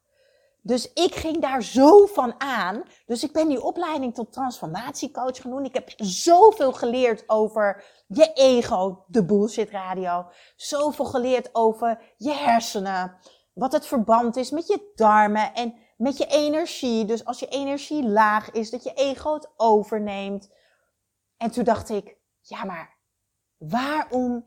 [0.63, 2.83] Dus ik ging daar zo van aan.
[3.07, 5.67] Dus ik ben die opleiding tot transformatiecoach genoemd.
[5.67, 10.27] Ik heb zoveel geleerd over je ego, de bullshit radio.
[10.57, 13.17] Zoveel geleerd over je hersenen.
[13.53, 17.05] Wat het verband is met je darmen en met je energie.
[17.05, 20.55] Dus als je energie laag is, dat je ego het overneemt.
[21.37, 22.99] En toen dacht ik, ja maar
[23.57, 24.45] waarom,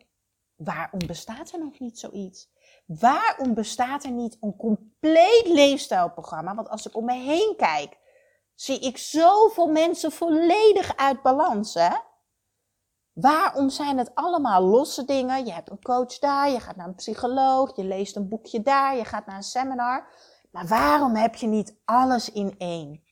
[0.56, 2.53] waarom bestaat er nog niet zoiets?
[3.00, 6.56] Waarom bestaat er niet een compleet leefstijlprogramma?
[6.56, 7.98] Want als ik om me heen kijk,
[8.56, 11.74] zie ik zoveel mensen volledig uit balans.
[11.74, 11.90] Hè?
[13.14, 15.46] Waarom zijn het allemaal losse dingen?
[15.46, 18.96] Je hebt een coach daar, je gaat naar een psycholoog, je leest een boekje daar,
[18.96, 20.08] je gaat naar een seminar.
[20.52, 23.03] Maar waarom heb je niet alles in één?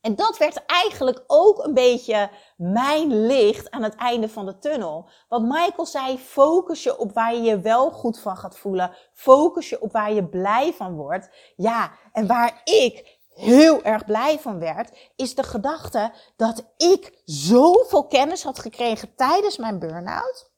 [0.00, 5.08] En dat werd eigenlijk ook een beetje mijn licht aan het einde van de tunnel.
[5.28, 8.94] Want Michael zei: focus je op waar je je wel goed van gaat voelen.
[9.12, 11.30] Focus je op waar je blij van wordt.
[11.56, 18.06] Ja, en waar ik heel erg blij van werd, is de gedachte dat ik zoveel
[18.06, 20.50] kennis had gekregen tijdens mijn burn-out.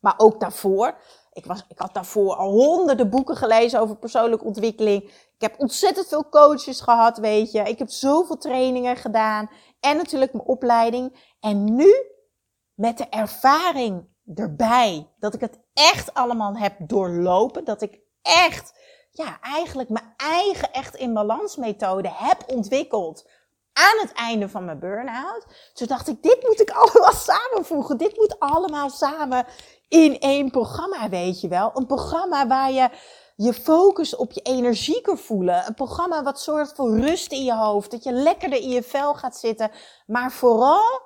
[0.00, 0.96] Maar ook daarvoor.
[1.32, 5.10] Ik, was, ik had daarvoor al honderden boeken gelezen over persoonlijke ontwikkeling.
[5.40, 7.62] Ik heb ontzettend veel coaches gehad, weet je.
[7.62, 9.50] Ik heb zoveel trainingen gedaan.
[9.80, 11.34] En natuurlijk mijn opleiding.
[11.40, 11.94] En nu,
[12.74, 17.64] met de ervaring erbij, dat ik het echt allemaal heb doorlopen.
[17.64, 18.72] Dat ik echt,
[19.10, 23.28] ja, eigenlijk mijn eigen echt in balans methode heb ontwikkeld
[23.72, 25.46] aan het einde van mijn burn-out.
[25.74, 27.96] Toen dacht ik, dit moet ik allemaal samenvoegen.
[27.96, 29.46] Dit moet allemaal samen
[29.88, 31.70] in één programma, weet je wel.
[31.74, 32.88] Een programma waar je
[33.42, 35.66] je focus op je energie kan voelen.
[35.66, 37.90] Een programma wat zorgt voor rust in je hoofd.
[37.90, 39.70] Dat je lekkerder in je vel gaat zitten.
[40.06, 41.00] Maar vooral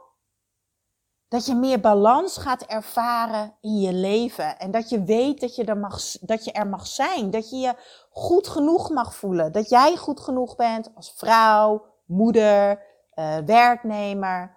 [1.28, 4.58] dat je meer balans gaat ervaren in je leven.
[4.58, 7.30] En dat je weet dat je, er mag, dat je er mag zijn.
[7.30, 7.74] Dat je je
[8.10, 9.52] goed genoeg mag voelen.
[9.52, 12.82] Dat jij goed genoeg bent als vrouw, moeder,
[13.14, 14.56] uh, werknemer.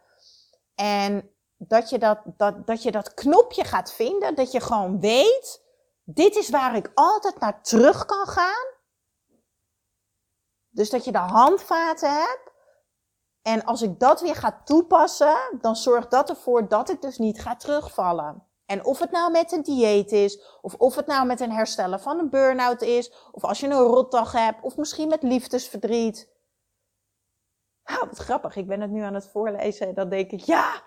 [0.76, 4.36] En dat je dat, dat, dat je dat knopje gaat vinden.
[4.36, 5.67] Dat je gewoon weet,
[6.10, 8.66] dit is waar ik altijd naar terug kan gaan.
[10.70, 12.52] Dus dat je de handvaten hebt.
[13.42, 17.42] En als ik dat weer ga toepassen, dan zorgt dat ervoor dat ik dus niet
[17.42, 18.48] ga terugvallen.
[18.66, 22.00] En of het nou met een dieet is, of of het nou met een herstellen
[22.00, 26.36] van een burn-out is, of als je een rotdag hebt, of misschien met liefdesverdriet.
[27.84, 30.84] Oh, wat grappig, ik ben het nu aan het voorlezen en dan denk ik, ja,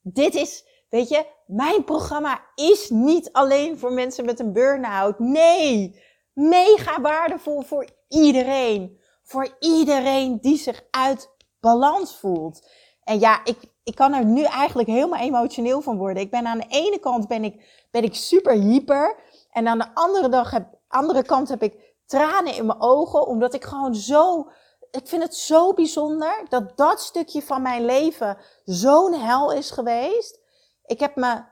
[0.00, 5.18] dit is, weet je, mijn programma is niet alleen voor mensen met een burn-out.
[5.18, 6.02] Nee,
[6.32, 9.00] mega waardevol voor iedereen.
[9.22, 11.30] Voor iedereen die zich uit
[11.60, 12.68] balans voelt.
[13.02, 16.22] En ja, ik, ik kan er nu eigenlijk helemaal emotioneel van worden.
[16.22, 19.16] Ik ben aan de ene kant ben ik, ben ik super hyper.
[19.50, 23.26] En aan de andere, dag heb, andere kant heb ik tranen in mijn ogen.
[23.26, 24.48] Omdat ik gewoon zo
[24.90, 30.42] ik vind het zo bijzonder dat dat stukje van mijn leven zo'n hel is geweest.
[30.86, 31.44] Ik heb me,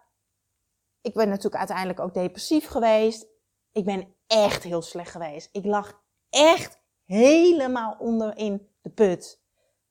[1.00, 3.26] ik ben natuurlijk uiteindelijk ook depressief geweest.
[3.72, 5.48] Ik ben echt heel slecht geweest.
[5.52, 9.40] Ik lag echt helemaal onder in de put.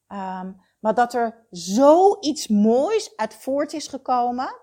[0.08, 4.56] Um, maar dat er zoiets moois uit voort is gekomen.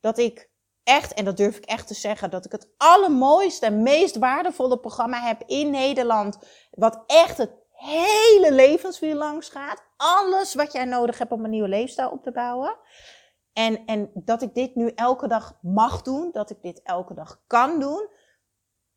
[0.00, 0.50] Dat ik
[0.82, 4.78] echt, en dat durf ik echt te zeggen, dat ik het allermooiste en meest waardevolle
[4.78, 6.38] programma heb in Nederland.
[6.70, 9.82] Wat echt het hele levenswiel langs gaat.
[9.96, 12.76] Alles wat jij nodig hebt om een nieuwe leefstijl op te bouwen.
[13.56, 17.42] En, en dat ik dit nu elke dag mag doen, dat ik dit elke dag
[17.46, 18.08] kan doen.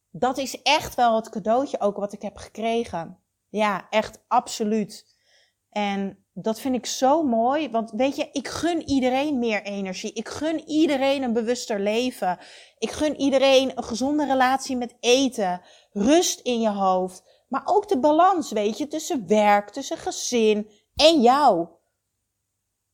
[0.09, 3.19] Dat is echt wel het cadeautje ook wat ik heb gekregen.
[3.49, 5.17] Ja, echt absoluut.
[5.69, 10.13] En dat vind ik zo mooi, want weet je, ik gun iedereen meer energie.
[10.13, 12.39] Ik gun iedereen een bewuster leven.
[12.77, 17.23] Ik gun iedereen een gezonde relatie met eten, rust in je hoofd.
[17.47, 21.67] Maar ook de balans, weet je, tussen werk, tussen gezin en jou.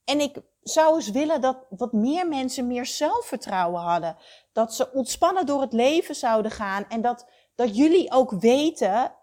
[0.03, 4.17] En ik zou eens willen dat wat meer mensen meer zelfvertrouwen hadden.
[4.53, 6.85] Dat ze ontspannen door het leven zouden gaan.
[6.89, 7.25] En dat,
[7.55, 9.13] dat jullie ook weten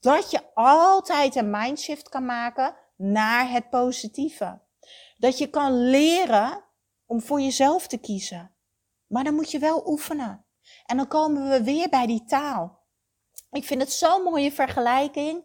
[0.00, 4.60] dat je altijd een mindshift kan maken naar het positieve.
[5.16, 6.64] Dat je kan leren
[7.06, 8.54] om voor jezelf te kiezen.
[9.06, 10.44] Maar dan moet je wel oefenen.
[10.86, 12.78] En dan komen we weer bij die taal.
[13.50, 15.44] Ik vind het zo'n mooie vergelijking.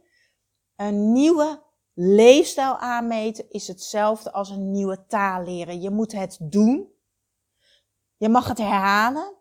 [0.76, 1.62] Een nieuwe
[1.93, 5.82] leefstijl aanmeten is hetzelfde als een nieuwe taal leren.
[5.82, 6.91] Je moet het doen.
[8.17, 9.36] Je mag het herhalen.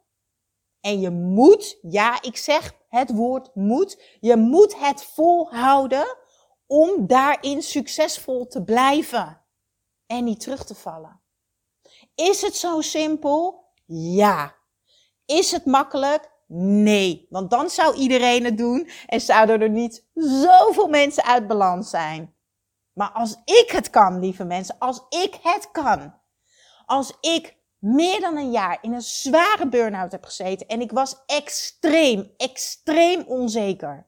[0.80, 4.02] En je moet, ja, ik zeg het woord moet.
[4.20, 6.16] Je moet het volhouden
[6.66, 9.44] om daarin succesvol te blijven.
[10.06, 11.20] En niet terug te vallen.
[12.14, 13.64] Is het zo simpel?
[13.86, 14.54] Ja.
[15.24, 16.30] Is het makkelijk?
[16.54, 21.90] Nee, want dan zou iedereen het doen en zouden er niet zoveel mensen uit balans
[21.90, 22.34] zijn.
[22.92, 26.20] Maar als ik het kan, lieve mensen, als ik het kan,
[26.86, 31.24] als ik meer dan een jaar in een zware burn-out heb gezeten en ik was
[31.26, 34.06] extreem, extreem onzeker.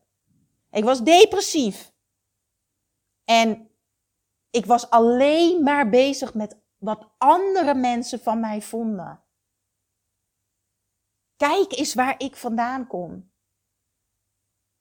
[0.71, 1.93] Ik was depressief.
[3.25, 3.71] En
[4.51, 9.23] ik was alleen maar bezig met wat andere mensen van mij vonden.
[11.37, 13.33] Kijk eens waar ik vandaan kom.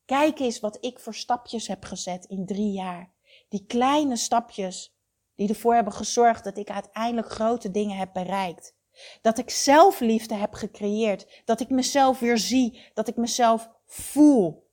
[0.05, 3.12] Kijk eens wat ik voor stapjes heb gezet in drie jaar.
[3.53, 4.95] Die kleine stapjes
[5.35, 8.75] die ervoor hebben gezorgd dat ik uiteindelijk grote dingen heb bereikt.
[9.21, 11.41] Dat ik zelfliefde heb gecreëerd.
[11.45, 12.91] Dat ik mezelf weer zie.
[12.93, 14.71] Dat ik mezelf voel.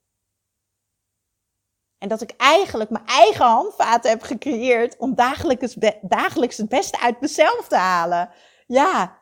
[1.97, 7.67] En dat ik eigenlijk mijn eigen handvaten heb gecreëerd om dagelijks, het beste uit mezelf
[7.67, 8.29] te halen.
[8.67, 9.21] Ja,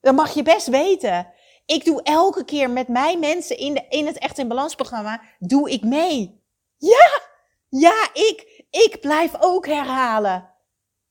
[0.00, 1.32] dat mag je best weten.
[1.66, 5.22] Ik doe elke keer met mijn mensen in, de, in het Echt in Balans programma,
[5.38, 6.44] doe ik mee.
[6.76, 7.34] Ja,
[7.80, 10.54] ja, ik, ik blijf ook herhalen.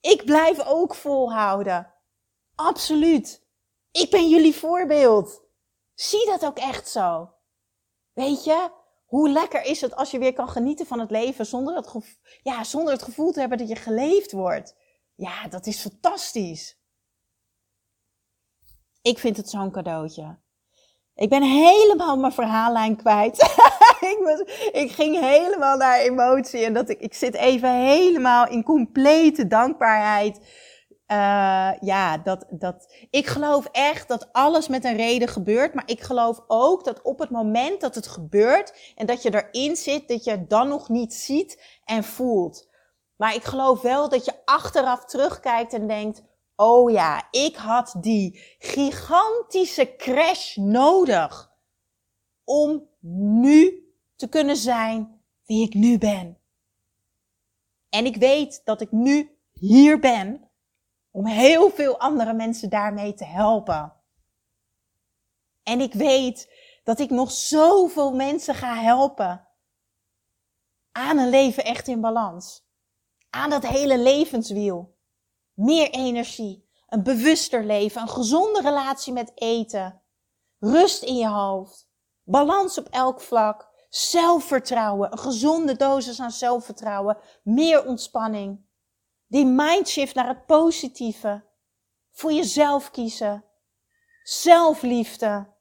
[0.00, 1.94] Ik blijf ook volhouden.
[2.54, 3.46] Absoluut.
[3.90, 5.42] Ik ben jullie voorbeeld.
[5.94, 7.30] Zie dat ook echt zo.
[8.12, 8.70] Weet je,
[9.06, 12.64] hoe lekker is het als je weer kan genieten van het leven zonder het, ja,
[12.64, 14.76] zonder het gevoel te hebben dat je geleefd wordt.
[15.14, 16.78] Ja, dat is fantastisch.
[19.02, 20.38] Ik vind het zo'n cadeautje.
[21.14, 23.38] Ik ben helemaal mijn verhaallijn kwijt.
[24.12, 29.46] ik, ik ging helemaal naar emotie en dat ik, ik zit even helemaal in complete
[29.46, 30.38] dankbaarheid.
[31.12, 35.74] Uh, ja, dat, dat, ik geloof echt dat alles met een reden gebeurt.
[35.74, 39.76] Maar ik geloof ook dat op het moment dat het gebeurt en dat je erin
[39.76, 42.68] zit, dat je het dan nog niet ziet en voelt.
[43.16, 46.22] Maar ik geloof wel dat je achteraf terugkijkt en denkt,
[46.56, 51.50] oh ja, ik had die gigantische crash nodig
[52.44, 53.85] om nu
[54.16, 56.38] te kunnen zijn wie ik nu ben.
[57.88, 60.50] En ik weet dat ik nu hier ben
[61.10, 63.92] om heel veel andere mensen daarmee te helpen.
[65.62, 66.52] En ik weet
[66.84, 69.48] dat ik nog zoveel mensen ga helpen
[70.92, 72.64] aan een leven echt in balans.
[73.30, 74.96] Aan dat hele levenswiel.
[75.54, 80.02] Meer energie, een bewuster leven, een gezonde relatie met eten,
[80.58, 81.88] rust in je hoofd,
[82.22, 88.64] balans op elk vlak, zelfvertrouwen, een gezonde dosis aan zelfvertrouwen, meer ontspanning.
[89.26, 91.44] Die mindshift naar het positieve,
[92.10, 93.44] voor jezelf kiezen,
[94.22, 95.54] zelfliefde,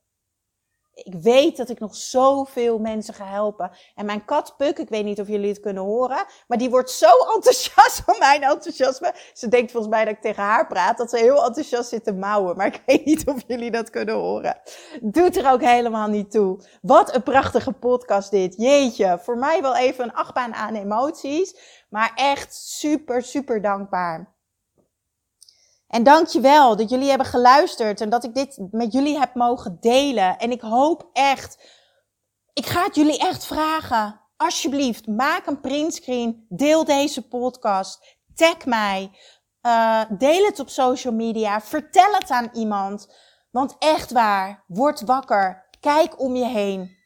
[0.96, 3.72] ik weet dat ik nog zoveel mensen ga helpen.
[3.96, 6.92] En mijn kat Puk, ik weet niet of jullie het kunnen horen, maar die wordt
[6.92, 9.14] zo enthousiast van mijn enthousiasme.
[9.34, 12.14] Ze denkt volgens mij dat ik tegen haar praat, dat ze heel enthousiast zit te
[12.14, 12.58] mouwen.
[12.58, 14.58] Maar ik weet niet of jullie dat kunnen horen.
[15.02, 16.60] Doet er ook helemaal niet toe.
[16.82, 18.56] Wat een prachtige podcast dit.
[18.58, 21.56] Jeetje, voor mij wel even een achtbaan aan emoties,
[21.90, 24.35] maar echt super, super dankbaar.
[25.88, 30.38] En dankjewel dat jullie hebben geluisterd en dat ik dit met jullie heb mogen delen.
[30.38, 31.58] En ik hoop echt,
[32.54, 34.22] ik ga het jullie echt vragen.
[34.38, 39.12] Alsjeblieft, maak een printscreen, deel deze podcast, tag mij,
[39.62, 43.14] uh, deel het op social media, vertel het aan iemand.
[43.52, 46.98] Want echt waar, word wakker, kijk om je heen.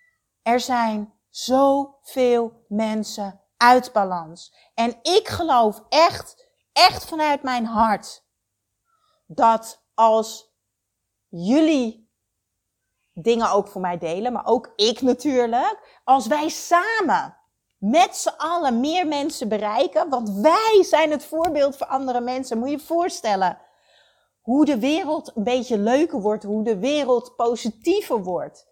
[0.41, 4.55] Er zijn zoveel mensen uit balans.
[4.73, 8.27] En ik geloof echt, echt vanuit mijn hart
[9.31, 10.53] dat als
[11.27, 12.11] jullie
[13.13, 17.37] dingen ook voor mij delen, maar ook ik natuurlijk, als wij samen
[17.77, 22.57] met z'n allen meer mensen bereiken, want wij zijn het voorbeeld voor andere mensen.
[22.57, 23.57] Moet je je voorstellen
[24.41, 28.67] hoe de wereld een beetje leuker wordt, hoe de wereld positiever wordt.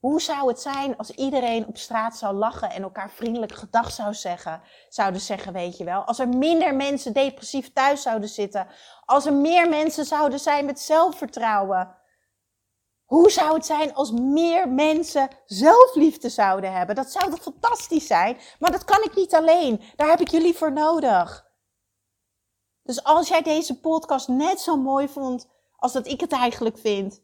[0.00, 4.14] Hoe zou het zijn als iedereen op straat zou lachen en elkaar vriendelijk gedag zou
[4.14, 4.62] zeggen?
[4.88, 6.04] Zouden zeggen, weet je wel.
[6.04, 8.66] Als er minder mensen depressief thuis zouden zitten.
[9.04, 11.98] Als er meer mensen zouden zijn met zelfvertrouwen.
[13.04, 16.94] Hoe zou het zijn als meer mensen zelfliefde zouden hebben?
[16.94, 18.38] Dat zou toch fantastisch zijn?
[18.58, 19.82] Maar dat kan ik niet alleen.
[19.96, 21.48] Daar heb ik jullie voor nodig.
[22.82, 27.22] Dus als jij deze podcast net zo mooi vond als dat ik het eigenlijk vind,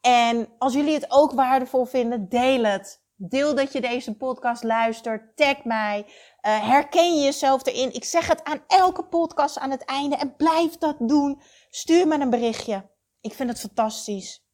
[0.00, 3.04] en als jullie het ook waardevol vinden, deel het.
[3.18, 5.36] Deel dat je deze podcast luistert.
[5.36, 6.04] Tag mij.
[6.06, 7.94] Uh, herken je jezelf erin.
[7.94, 10.16] Ik zeg het aan elke podcast aan het einde.
[10.16, 11.40] En blijf dat doen.
[11.68, 12.90] Stuur me een berichtje.
[13.20, 14.44] Ik vind het fantastisch.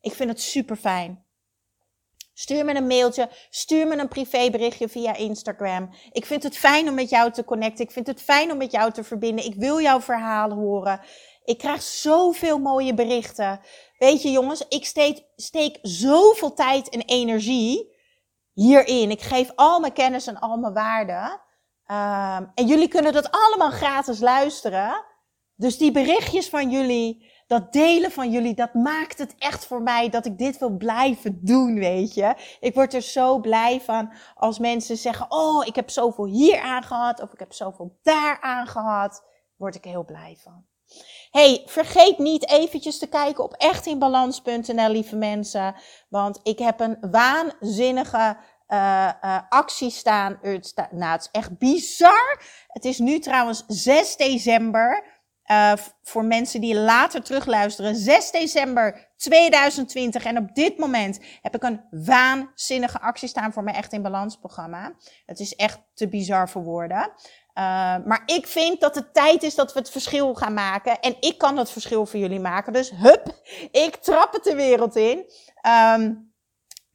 [0.00, 1.24] Ik vind het super fijn.
[2.34, 3.28] Stuur me een mailtje.
[3.50, 5.90] Stuur me een privéberichtje via Instagram.
[6.12, 7.84] Ik vind het fijn om met jou te connecten.
[7.84, 9.44] Ik vind het fijn om met jou te verbinden.
[9.44, 11.00] Ik wil jouw verhaal horen.
[11.44, 13.60] Ik krijg zoveel mooie berichten.
[13.98, 17.98] Weet je jongens, ik steek, steek zoveel tijd en energie
[18.52, 19.10] hierin.
[19.10, 21.40] Ik geef al mijn kennis en al mijn waarden.
[21.86, 25.04] Um, en jullie kunnen dat allemaal gratis luisteren.
[25.54, 30.08] Dus die berichtjes van jullie, dat delen van jullie, dat maakt het echt voor mij
[30.08, 32.34] dat ik dit wil blijven doen, weet je.
[32.60, 36.82] Ik word er zo blij van als mensen zeggen, oh, ik heb zoveel hier aan
[36.82, 39.24] gehad, of ik heb zoveel daar aan gehad.
[39.56, 40.68] Word ik heel blij van
[41.30, 45.74] hey, vergeet niet eventjes te kijken op echtinbalans.nl, lieve mensen.
[46.08, 48.36] Want ik heb een waanzinnige
[48.68, 50.38] uh, actie staan.
[50.90, 52.42] Nou, het is echt bizar.
[52.66, 55.18] Het is nu trouwens 6 december.
[55.50, 55.72] Uh,
[56.02, 57.96] voor mensen die later terugluisteren.
[57.96, 60.24] 6 december 2020.
[60.24, 64.36] En op dit moment heb ik een waanzinnige actie staan voor mijn Echt in Balans
[64.36, 64.94] programma.
[65.26, 67.12] Het is echt te bizar voor woorden.
[67.54, 67.64] Uh,
[68.04, 71.00] maar ik vind dat het tijd is dat we het verschil gaan maken.
[71.00, 72.72] En ik kan het verschil voor jullie maken.
[72.72, 73.26] Dus hup,
[73.70, 75.24] ik trap het de wereld in.
[75.96, 76.29] Um,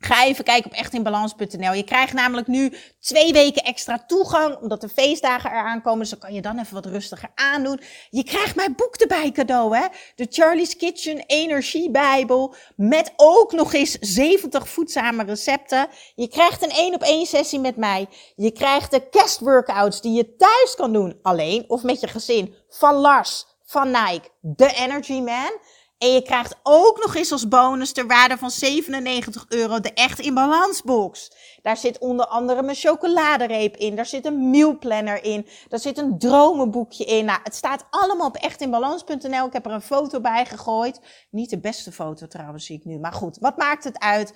[0.06, 1.74] Ga even kijken op echtinbalans.nl.
[1.74, 6.00] Je krijgt namelijk nu twee weken extra toegang, omdat de feestdagen eraan komen.
[6.00, 7.80] Dus kan je dan even wat rustiger aandoen.
[8.10, 9.86] Je krijgt mijn boek erbij cadeau, hè.
[10.16, 12.56] De Charlie's Kitchen Energie Bijbel.
[12.76, 15.88] Met ook nog eens 70 voedzame recepten.
[16.16, 18.08] Je krijgt een één op één sessie met mij.
[18.36, 22.56] Je krijgt de kerstworkouts die je thuis kan doen, alleen of met je gezin.
[22.70, 25.60] Van Lars, van Nike, The Energy Man.
[25.98, 30.20] En je krijgt ook nog eens als bonus ter waarde van 97 euro de Echt
[30.20, 31.32] in Balans box.
[31.62, 33.96] Daar zit onder andere mijn chocoladereep in.
[33.96, 35.48] Daar zit een mealplanner in.
[35.68, 37.26] Daar zit een dromenboekje in.
[37.26, 39.46] Nou, het staat allemaal op echtinbalans.nl.
[39.46, 41.00] Ik heb er een foto bij gegooid.
[41.30, 43.00] Niet de beste foto trouwens, zie ik nu.
[43.00, 44.34] Maar goed, wat maakt het uit?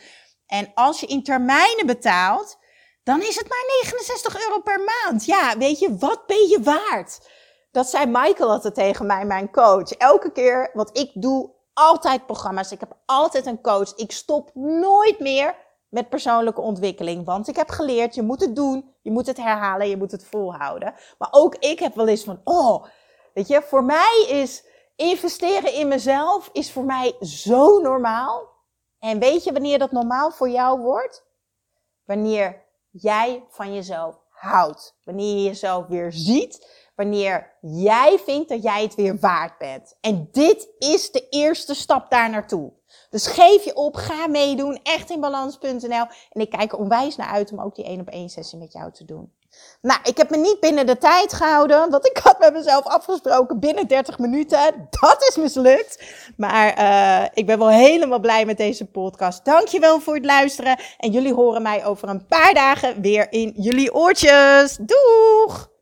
[0.47, 2.57] En als je in termijnen betaalt,
[3.03, 5.25] dan is het maar 69 euro per maand.
[5.25, 7.19] Ja, weet je, wat ben je waard?
[7.71, 9.91] Dat zei Michael altijd tegen mij, mijn coach.
[9.91, 12.71] Elke keer wat ik doe, altijd programma's.
[12.71, 13.95] Ik heb altijd een coach.
[13.95, 15.55] Ik stop nooit meer
[15.89, 17.25] met persoonlijke ontwikkeling.
[17.25, 20.25] Want ik heb geleerd, je moet het doen, je moet het herhalen, je moet het
[20.25, 20.93] volhouden.
[21.17, 22.85] Maar ook ik heb wel eens van, oh,
[23.33, 24.65] weet je, voor mij is
[24.95, 28.49] investeren in mezelf is voor mij zo normaal.
[28.99, 31.25] En weet je wanneer dat normaal voor jou wordt?
[32.05, 34.97] Wanneer jij van jezelf houdt.
[35.03, 36.67] Wanneer je jezelf weer ziet
[36.99, 39.95] wanneer jij vindt dat jij het weer waard bent.
[40.01, 42.71] En dit is de eerste stap daar naartoe.
[43.09, 46.05] Dus geef je op, ga meedoen, echtinbalans.nl.
[46.29, 48.73] En ik kijk er onwijs naar uit om ook die 1 op 1 sessie met
[48.73, 49.33] jou te doen.
[49.81, 53.59] Nou, ik heb me niet binnen de tijd gehouden, want ik had met mezelf afgesproken
[53.59, 54.87] binnen 30 minuten.
[55.01, 56.03] Dat is mislukt.
[56.37, 59.45] Maar uh, ik ben wel helemaal blij met deze podcast.
[59.45, 60.79] Dankjewel voor het luisteren.
[60.97, 64.77] En jullie horen mij over een paar dagen weer in jullie oortjes.
[64.81, 65.69] Doeg!